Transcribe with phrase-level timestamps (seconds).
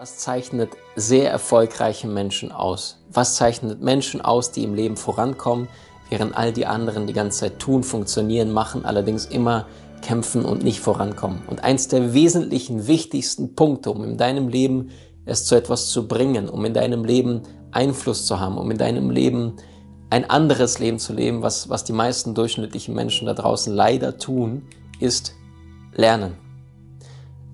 [0.00, 3.02] Was zeichnet sehr erfolgreiche Menschen aus?
[3.12, 5.66] Was zeichnet Menschen aus, die im Leben vorankommen,
[6.08, 9.66] während all die anderen die ganze Zeit tun, funktionieren, machen, allerdings immer
[10.00, 11.42] kämpfen und nicht vorankommen.
[11.48, 14.90] Und eins der wesentlichen, wichtigsten Punkte, um in deinem Leben
[15.24, 19.10] es zu etwas zu bringen, um in deinem Leben Einfluss zu haben, um in deinem
[19.10, 19.54] Leben
[20.10, 24.62] ein anderes Leben zu leben, was, was die meisten durchschnittlichen Menschen da draußen leider tun,
[25.00, 25.34] ist
[25.92, 26.47] Lernen.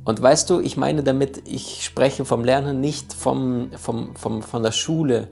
[0.04, 4.62] Und weißt du, ich meine damit, ich spreche vom Lernen nicht vom, vom, vom, von
[4.62, 5.28] der Schule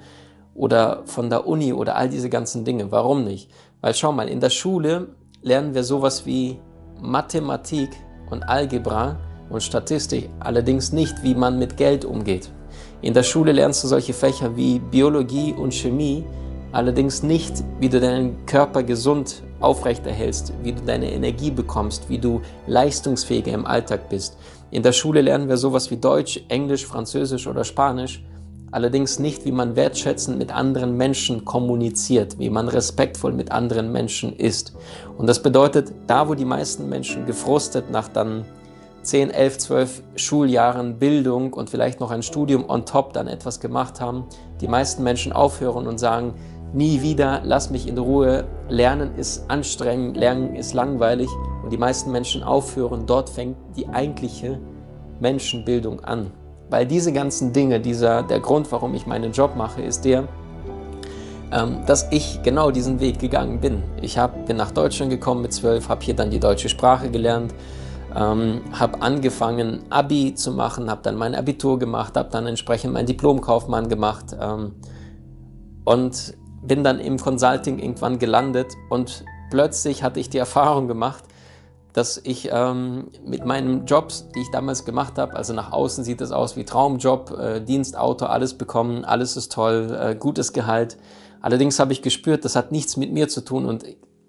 [0.54, 2.90] oder von der Uni oder all diese ganzen Dinge.
[2.90, 3.50] Warum nicht?
[3.82, 5.08] Weil schau mal, in der Schule
[5.42, 6.58] lernen wir sowas wie
[7.00, 7.90] Mathematik
[8.30, 9.18] und Algebra
[9.50, 12.50] und Statistik, allerdings nicht, wie man mit Geld umgeht.
[13.02, 16.24] In der Schule lernst du solche Fächer wie Biologie und Chemie,
[16.70, 22.40] allerdings nicht, wie du deinen Körper gesund aufrechterhältst, wie du deine Energie bekommst, wie du
[22.66, 24.38] leistungsfähiger im Alltag bist.
[24.72, 28.24] In der Schule lernen wir sowas wie Deutsch, Englisch, Französisch oder Spanisch,
[28.70, 34.34] allerdings nicht, wie man wertschätzend mit anderen Menschen kommuniziert, wie man respektvoll mit anderen Menschen
[34.34, 34.74] ist.
[35.18, 38.46] Und das bedeutet, da wo die meisten Menschen gefrustet nach dann
[39.02, 44.00] 10, 11, 12 Schuljahren Bildung und vielleicht noch ein Studium on top dann etwas gemacht
[44.00, 44.24] haben,
[44.62, 46.32] die meisten Menschen aufhören und sagen,
[46.72, 51.28] nie wieder, lass mich in Ruhe, Lernen ist anstrengend, Lernen ist langweilig
[51.62, 54.58] und die meisten Menschen aufhören, dort fängt die eigentliche
[55.20, 56.30] Menschenbildung an.
[56.70, 60.26] Weil diese ganzen Dinge, dieser, der Grund, warum ich meinen Job mache, ist der,
[61.52, 63.82] ähm, dass ich genau diesen Weg gegangen bin.
[64.00, 67.54] Ich hab, bin nach Deutschland gekommen mit zwölf, habe hier dann die deutsche Sprache gelernt,
[68.16, 73.06] ähm, habe angefangen, Abi zu machen, habe dann mein Abitur gemacht, habe dann entsprechend meinen
[73.06, 74.72] Diplomkaufmann gemacht ähm,
[75.84, 81.24] und bin dann im Consulting irgendwann gelandet und plötzlich hatte ich die Erfahrung gemacht,
[81.92, 86.20] dass ich ähm, mit meinen Jobs, die ich damals gemacht habe, also nach außen sieht
[86.20, 90.96] es aus wie Traumjob, äh, Dienstauto, alles bekommen, alles ist toll, äh, gutes Gehalt.
[91.40, 93.84] Allerdings habe ich gespürt, das hat nichts mit mir zu tun und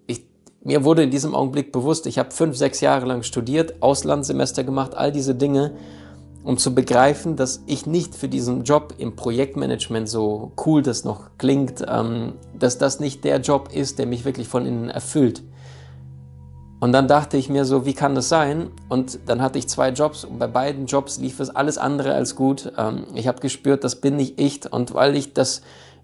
[0.08, 0.26] ich,
[0.62, 4.96] mir wurde in diesem Augenblick bewusst, ich habe fünf, sechs Jahre lang studiert, Auslandssemester gemacht,
[4.96, 5.72] all diese Dinge,
[6.44, 11.38] um zu begreifen, dass ich nicht für diesen Job im Projektmanagement, so cool das noch
[11.38, 15.44] klingt, ähm, dass das nicht der Job ist, der mich wirklich von innen erfüllt.
[16.84, 18.70] Und dann dachte ich mir so, wie kann das sein?
[18.90, 22.36] Und dann hatte ich zwei Jobs und bei beiden Jobs lief es alles andere als
[22.36, 22.74] gut.
[22.78, 24.70] Ähm, ich habe gespürt, das bin nicht ich.
[24.70, 25.62] Und weil ich das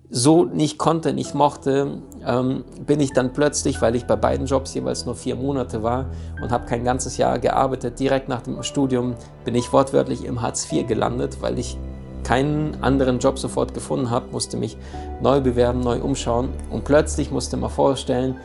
[0.10, 4.74] so nicht konnte, nicht mochte, ähm, bin ich dann plötzlich, weil ich bei beiden Jobs
[4.74, 6.06] jeweils nur vier Monate war
[6.42, 10.72] und habe kein ganzes Jahr gearbeitet, direkt nach dem Studium bin ich wortwörtlich im Hartz
[10.72, 11.78] IV gelandet, weil ich
[12.24, 14.78] keinen anderen Job sofort gefunden habe, musste mich
[15.22, 18.38] neu bewerben, neu umschauen und plötzlich musste man vorstellen,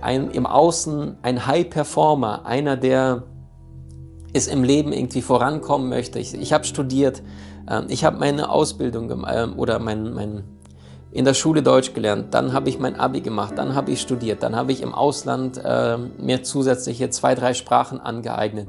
[0.00, 3.24] ein, im Außen ein High-Performer, einer, der
[4.32, 6.18] es im Leben irgendwie vorankommen möchte.
[6.18, 7.22] Ich, ich habe studiert,
[7.68, 10.44] äh, ich habe meine Ausbildung äh, oder mein, mein,
[11.10, 14.42] in der Schule Deutsch gelernt, dann habe ich mein Abi gemacht, dann habe ich studiert,
[14.42, 18.68] dann habe ich im Ausland äh, mir zusätzliche zwei, drei Sprachen angeeignet,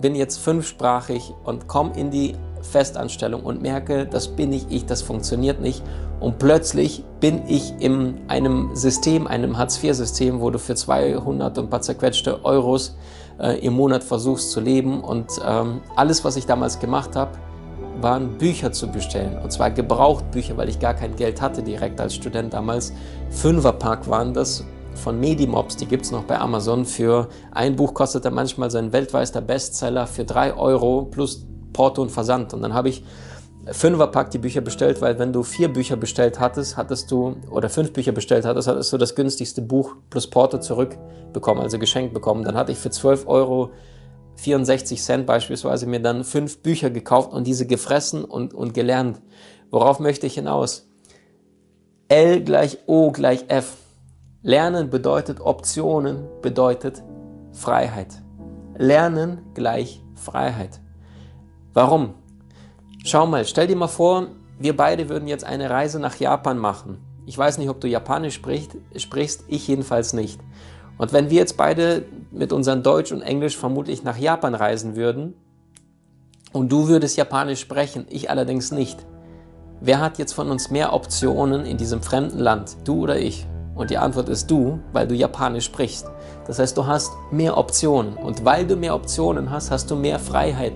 [0.00, 5.02] bin jetzt fünfsprachig und komme in die Festanstellung und merke, das bin ich ich, das
[5.02, 5.82] funktioniert nicht.
[6.20, 11.70] Und plötzlich bin ich in einem System, einem Hartz-IV-System, wo du für 200 und ein
[11.70, 12.96] paar zerquetschte Euros
[13.40, 15.00] äh, im Monat versuchst zu leben.
[15.00, 17.32] Und ähm, alles, was ich damals gemacht habe,
[18.00, 19.38] waren Bücher zu bestellen.
[19.42, 22.92] Und zwar gebraucht Bücher, weil ich gar kein Geld hatte direkt als Student damals.
[23.30, 26.84] Fünferpack waren das von Medimobs, die gibt es noch bei Amazon.
[26.84, 32.54] Für ein Buch kostete manchmal sein weltweiter Bestseller für drei Euro plus Porto und Versand.
[32.54, 33.04] Und dann habe ich
[33.66, 37.92] Fünferpack die Bücher bestellt, weil wenn du vier Bücher bestellt hattest, hattest du, oder fünf
[37.92, 42.42] Bücher bestellt hattest, hattest du das günstigste Buch plus Porto zurückbekommen, also geschenkt bekommen.
[42.42, 43.70] Dann hatte ich für 12 Euro
[44.36, 49.20] 64 Cent beispielsweise mir dann fünf Bücher gekauft und diese gefressen und, und gelernt.
[49.70, 50.88] Worauf möchte ich hinaus?
[52.08, 53.76] L gleich O gleich F.
[54.42, 57.02] Lernen bedeutet Optionen, bedeutet
[57.52, 58.22] Freiheit.
[58.78, 60.80] Lernen gleich Freiheit.
[61.72, 62.14] Warum?
[63.04, 64.26] Schau mal, stell dir mal vor,
[64.58, 66.98] wir beide würden jetzt eine Reise nach Japan machen.
[67.26, 70.40] Ich weiß nicht, ob du Japanisch sprichst, sprichst, ich jedenfalls nicht.
[70.98, 75.34] Und wenn wir jetzt beide mit unserem Deutsch und Englisch vermutlich nach Japan reisen würden
[76.52, 79.06] und du würdest Japanisch sprechen, ich allerdings nicht,
[79.80, 83.46] wer hat jetzt von uns mehr Optionen in diesem fremden Land, du oder ich?
[83.76, 86.06] Und die Antwort ist du, weil du Japanisch sprichst.
[86.46, 88.14] Das heißt, du hast mehr Optionen.
[88.14, 90.74] Und weil du mehr Optionen hast, hast du mehr Freiheit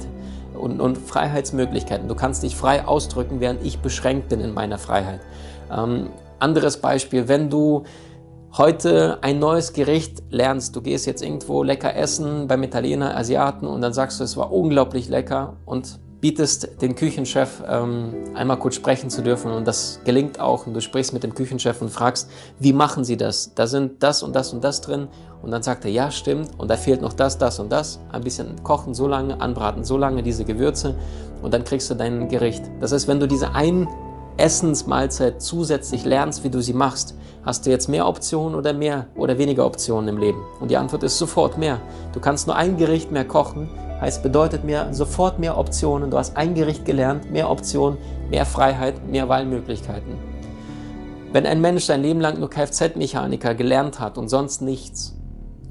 [0.65, 2.09] und, und Freiheitsmöglichkeiten.
[2.09, 5.21] Du kannst dich frei ausdrücken, während ich beschränkt bin in meiner Freiheit.
[5.71, 6.09] Ähm,
[6.39, 7.85] anderes Beispiel, wenn du
[8.57, 13.83] heute ein neues Gericht lernst, du gehst jetzt irgendwo lecker essen beim Italiener, Asiaten und
[13.83, 19.11] dann sagst du, es war unglaublich lecker und bietest den Küchenchef ähm, einmal kurz sprechen
[19.11, 22.73] zu dürfen und das gelingt auch und du sprichst mit dem Küchenchef und fragst, wie
[22.73, 23.53] machen sie das?
[23.55, 25.09] Da sind das und das und das drin
[25.43, 28.01] und dann sagt er, ja stimmt und da fehlt noch das, das und das.
[28.11, 30.95] Ein bisschen kochen so lange, anbraten so lange diese Gewürze
[31.43, 32.65] und dann kriegst du dein Gericht.
[32.81, 33.87] Das heißt, wenn du diese ein
[34.39, 39.37] Essensmahlzeit zusätzlich lernst, wie du sie machst, hast du jetzt mehr Optionen oder mehr oder
[39.37, 40.43] weniger Optionen im Leben?
[40.59, 41.83] Und die Antwort ist sofort mehr.
[42.15, 43.69] Du kannst nur ein Gericht mehr kochen,
[44.01, 46.11] heißt bedeutet mir sofort mehr Optionen.
[46.11, 47.99] Du hast ein Gericht gelernt, mehr Optionen,
[48.31, 50.15] mehr Freiheit, mehr Wahlmöglichkeiten.
[51.33, 55.17] Wenn ein Mensch sein Leben lang nur Kfz-Mechaniker gelernt hat und sonst nichts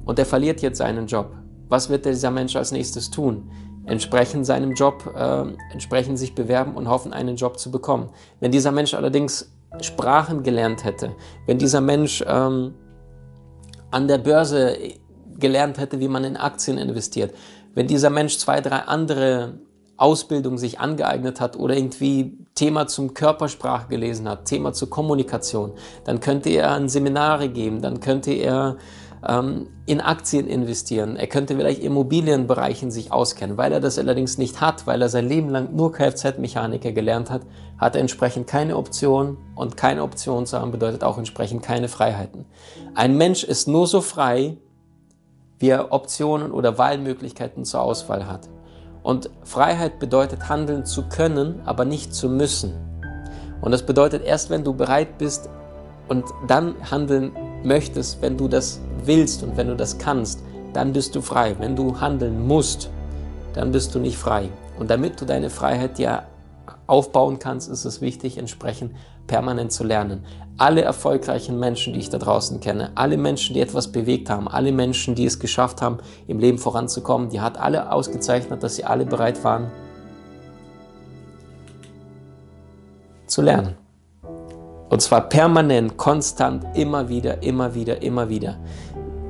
[0.05, 1.31] und er verliert jetzt seinen Job,
[1.69, 3.49] was wird dieser Mensch als nächstes tun?
[3.85, 8.09] Entsprechend seinem Job, äh, entsprechend sich bewerben und hoffen, einen Job zu bekommen.
[8.39, 11.15] Wenn dieser Mensch allerdings Sprachen gelernt hätte,
[11.47, 12.73] wenn dieser Mensch ähm,
[13.91, 14.77] an der Börse
[15.39, 17.33] gelernt hätte, wie man in Aktien investiert,
[17.73, 19.59] wenn dieser Mensch zwei, drei andere
[19.97, 25.73] Ausbildungen sich angeeignet hat oder irgendwie Thema zum Körpersprache gelesen hat, Thema zur Kommunikation,
[26.03, 28.77] dann könnte er an Seminare geben, dann könnte er
[29.27, 33.57] ähm, in Aktien investieren, er könnte vielleicht Immobilienbereichen sich auskennen.
[33.57, 37.43] Weil er das allerdings nicht hat, weil er sein Leben lang nur Kfz-Mechaniker gelernt hat,
[37.77, 42.45] hat er entsprechend keine Option und keine Option zu haben bedeutet auch entsprechend keine Freiheiten.
[42.95, 44.57] Ein Mensch ist nur so frei,
[45.63, 48.49] wie er Optionen oder Wahlmöglichkeiten zur Auswahl hat.
[49.01, 52.73] Und Freiheit bedeutet handeln zu können, aber nicht zu müssen.
[53.61, 55.47] Und das bedeutet, erst wenn du bereit bist
[56.09, 57.31] und dann handeln
[57.63, 60.43] möchtest, wenn du das willst und wenn du das kannst,
[60.73, 61.55] dann bist du frei.
[61.57, 62.89] Wenn du handeln musst,
[63.53, 64.49] dann bist du nicht frei.
[64.77, 66.23] Und damit du deine Freiheit ja
[66.87, 68.93] aufbauen kannst, ist es wichtig, entsprechend
[69.27, 70.25] permanent zu lernen.
[70.57, 74.71] Alle erfolgreichen Menschen, die ich da draußen kenne, alle Menschen, die etwas bewegt haben, alle
[74.71, 75.97] Menschen, die es geschafft haben,
[76.27, 79.71] im Leben voranzukommen, die hat alle ausgezeichnet, dass sie alle bereit waren
[83.25, 83.75] zu lernen.
[84.89, 88.57] Und zwar permanent, konstant, immer wieder, immer wieder, immer wieder.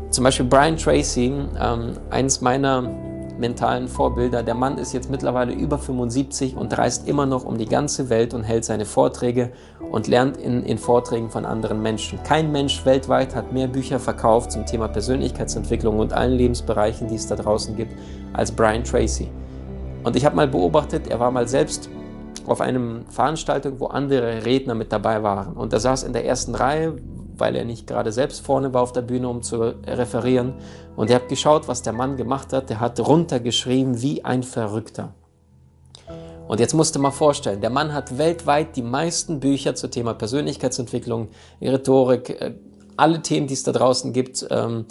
[0.09, 4.43] Zum Beispiel Brian Tracy, ähm, eins meiner mentalen Vorbilder.
[4.43, 8.33] Der Mann ist jetzt mittlerweile über 75 und reist immer noch um die ganze Welt
[8.33, 9.51] und hält seine Vorträge
[9.91, 12.21] und lernt in, in Vorträgen von anderen Menschen.
[12.23, 17.27] Kein Mensch weltweit hat mehr Bücher verkauft zum Thema Persönlichkeitsentwicklung und allen Lebensbereichen, die es
[17.27, 17.93] da draußen gibt,
[18.33, 19.29] als Brian Tracy.
[20.03, 21.89] Und ich habe mal beobachtet, er war mal selbst
[22.45, 25.53] auf einer Veranstaltung, wo andere Redner mit dabei waren.
[25.53, 26.97] Und er saß in der ersten Reihe,
[27.37, 30.53] weil er nicht gerade selbst vorne war auf der Bühne, um zu referieren.
[30.95, 32.69] Und ihr habt geschaut, was der Mann gemacht hat.
[32.69, 35.13] Der hat runtergeschrieben wie ein Verrückter.
[36.47, 40.13] Und jetzt musst du mal vorstellen, der Mann hat weltweit die meisten Bücher zum Thema
[40.13, 41.29] Persönlichkeitsentwicklung,
[41.61, 42.53] Rhetorik, äh,
[42.97, 44.85] alle Themen, die es da draußen gibt, ähm,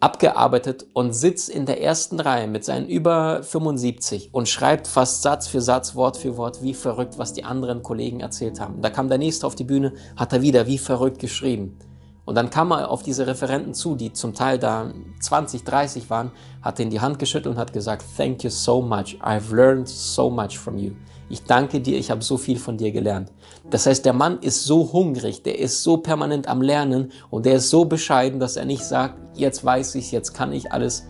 [0.00, 5.48] abgearbeitet und sitzt in der ersten Reihe mit seinen über 75 und schreibt fast Satz
[5.48, 8.82] für Satz, Wort für Wort, wie verrückt, was die anderen Kollegen erzählt haben.
[8.82, 11.78] Da kam der nächste auf die Bühne, hat er wieder wie verrückt geschrieben.
[12.26, 16.32] Und dann kam er auf diese Referenten zu, die zum Teil da 20, 30 waren,
[16.60, 19.16] hat ihn die Hand geschüttelt und hat gesagt, Thank you so much.
[19.22, 20.90] I've learned so much from you.
[21.28, 23.32] Ich danke dir, ich habe so viel von dir gelernt.
[23.70, 27.56] Das heißt, der Mann ist so hungrig, der ist so permanent am Lernen und der
[27.56, 31.04] ist so bescheiden, dass er nicht sagt, jetzt weiß ich, jetzt kann ich alles,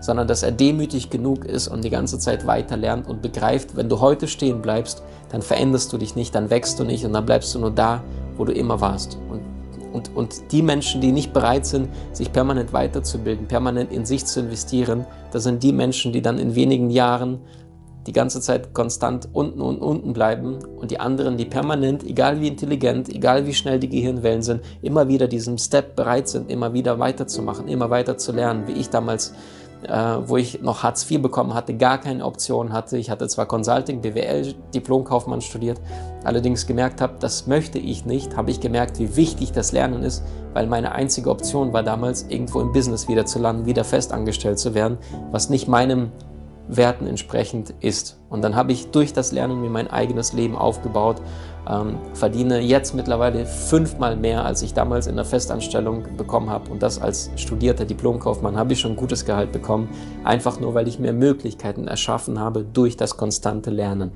[0.00, 3.88] sondern dass er demütig genug ist und die ganze Zeit weiter lernt und begreift, wenn
[3.88, 7.26] du heute stehen bleibst, dann veränderst du dich nicht, dann wächst du nicht und dann
[7.26, 8.02] bleibst du nur da,
[8.36, 9.18] wo du immer warst.
[9.30, 9.40] Und
[9.94, 14.40] und, und die Menschen, die nicht bereit sind, sich permanent weiterzubilden, permanent in sich zu
[14.40, 17.38] investieren, das sind die Menschen, die dann in wenigen Jahren
[18.06, 22.48] die ganze Zeit konstant unten und unten bleiben und die anderen, die permanent, egal wie
[22.48, 26.98] intelligent, egal wie schnell die Gehirnwellen sind, immer wieder diesem Step bereit sind, immer wieder
[26.98, 29.32] weiterzumachen, immer weiter zu lernen, wie ich damals
[29.88, 32.96] äh, wo ich noch Hartz IV bekommen hatte, gar keine Option hatte.
[32.96, 35.80] Ich hatte zwar Consulting, BWL, Diplomkaufmann studiert,
[36.24, 40.22] allerdings gemerkt habe, das möchte ich nicht, habe ich gemerkt, wie wichtig das Lernen ist,
[40.52, 44.74] weil meine einzige Option war damals, irgendwo im Business wieder zu landen, wieder festangestellt zu
[44.74, 44.98] werden,
[45.30, 46.12] was nicht meinem
[46.68, 48.20] Werten entsprechend ist.
[48.28, 51.20] Und dann habe ich durch das Lernen mir mein eigenes Leben aufgebaut,
[51.68, 56.70] ähm, verdiene jetzt mittlerweile fünfmal mehr, als ich damals in der Festanstellung bekommen habe.
[56.70, 59.88] Und das als studierter Diplomkaufmann habe ich schon gutes Gehalt bekommen,
[60.24, 64.12] einfach nur, weil ich mir Möglichkeiten erschaffen habe durch das konstante Lernen.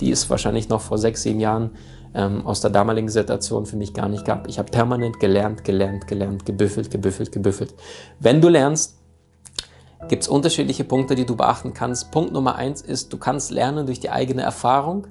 [0.00, 1.70] Die ist wahrscheinlich noch vor sechs, sieben Jahren
[2.14, 4.48] ähm, aus der damaligen Situation für mich gar nicht gab.
[4.48, 7.74] Ich habe permanent gelernt, gelernt, gelernt, gebüffelt, gebüffelt, gebüffelt.
[8.18, 8.99] Wenn du lernst,
[10.08, 12.10] gibt es unterschiedliche Punkte, die du beachten kannst.
[12.10, 15.06] Punkt Nummer eins ist, du kannst lernen durch die eigene Erfahrung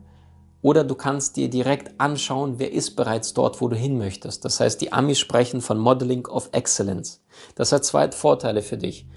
[0.62, 4.43] oder du kannst dir direkt anschauen, wer ist bereits dort, wo du hin möchtest.
[4.43, 7.22] Das heißt, die Amis sprechen von Modeling of Excellence.
[7.55, 9.08] Das hat zwei Vorteile für dich.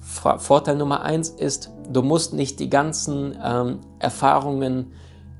[0.00, 4.92] Vorteil Nummer eins ist, du musst nicht die ganzen ähm, Erfahrungen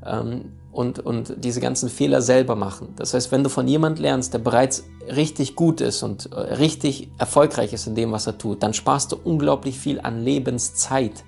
[0.07, 2.95] ähm, und, und diese ganzen Fehler selber machen.
[2.97, 7.11] Das heißt, wenn du von jemand lernst, der bereits richtig gut ist und äh, richtig
[7.19, 11.25] erfolgreich ist in dem, was er tut, dann sparst du unglaublich viel an Lebenszeit.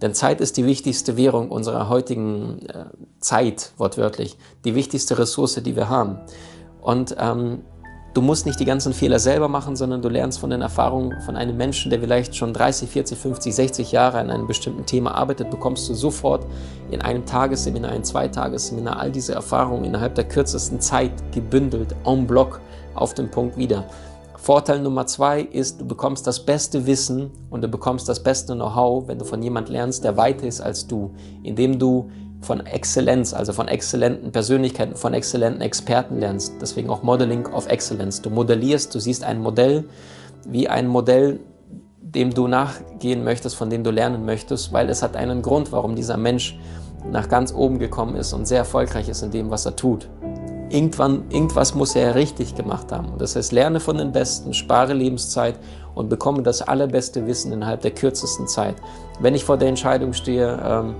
[0.00, 2.84] Denn Zeit ist die wichtigste Währung unserer heutigen äh,
[3.18, 6.20] Zeit, wortwörtlich, die wichtigste Ressource, die wir haben.
[6.80, 7.62] Und ähm,
[8.12, 11.36] Du musst nicht die ganzen Fehler selber machen, sondern du lernst von den Erfahrungen von
[11.36, 15.48] einem Menschen, der vielleicht schon 30, 40, 50, 60 Jahre an einem bestimmten Thema arbeitet,
[15.48, 16.44] bekommst du sofort
[16.90, 22.60] in einem Tagesseminar, ein Zweitagesseminar all diese Erfahrungen innerhalb der kürzesten Zeit gebündelt, en bloc
[22.96, 23.84] auf den Punkt wieder.
[24.34, 29.06] Vorteil Nummer zwei ist, du bekommst das beste Wissen und du bekommst das beste Know-how,
[29.06, 31.12] wenn du von jemand lernst, der weiter ist als du,
[31.44, 36.54] indem du von Exzellenz, also von exzellenten Persönlichkeiten, von exzellenten Experten lernst.
[36.60, 38.22] Deswegen auch Modeling of Excellence.
[38.22, 39.84] Du modellierst, du siehst ein Modell
[40.46, 41.40] wie ein Modell,
[42.00, 45.94] dem du nachgehen möchtest, von dem du lernen möchtest, weil es hat einen Grund, warum
[45.94, 46.58] dieser Mensch
[47.10, 50.08] nach ganz oben gekommen ist und sehr erfolgreich ist in dem, was er tut.
[50.70, 53.12] Irgendwann, irgendwas muss er richtig gemacht haben.
[53.18, 55.58] Das heißt, lerne von den Besten, spare Lebenszeit
[55.94, 58.76] und bekomme das allerbeste Wissen innerhalb der kürzesten Zeit.
[59.18, 60.94] Wenn ich vor der Entscheidung stehe, ähm,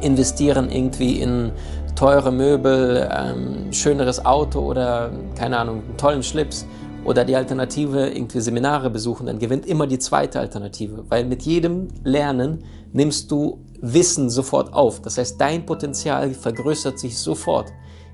[0.00, 1.52] investieren irgendwie in
[1.94, 6.66] teure Möbel, ähm, schöneres Auto oder keine Ahnung, einen tollen Schlips
[7.04, 11.88] oder die Alternative irgendwie Seminare besuchen, dann gewinnt immer die zweite Alternative, weil mit jedem
[12.04, 15.00] Lernen nimmst du Wissen sofort auf.
[15.00, 17.72] Das heißt, dein Potenzial vergrößert sich sofort.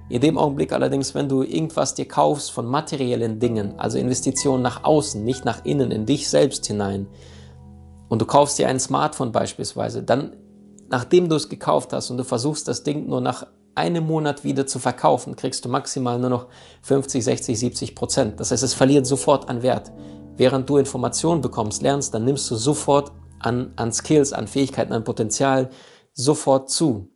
[0.08, 4.84] In dem Augenblick allerdings, wenn du irgendwas dir kaufst von materiellen Dingen, also Investitionen nach
[4.84, 7.08] außen, nicht nach innen, in dich selbst hinein,
[8.08, 10.36] und du kaufst dir ein Smartphone beispielsweise, dann
[10.90, 14.66] nachdem du es gekauft hast und du versuchst das Ding nur nach einem Monat wieder
[14.66, 16.46] zu verkaufen, kriegst du maximal nur noch
[16.82, 18.40] 50, 60, 70 Prozent.
[18.40, 19.92] Das heißt, es verliert sofort an Wert.
[20.36, 25.04] Während du Informationen bekommst, lernst, dann nimmst du sofort an, an Skills, an Fähigkeiten, an
[25.04, 25.70] Potenzial
[26.12, 27.10] sofort zu.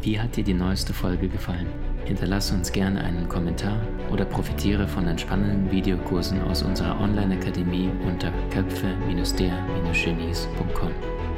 [0.00, 1.68] Wie hat dir die neueste Folge gefallen?
[2.04, 3.80] Hinterlasse uns gerne einen Kommentar
[4.12, 11.31] oder profitiere von entspannenden Videokursen aus unserer Online-Akademie unter köpfe-der-genies.com.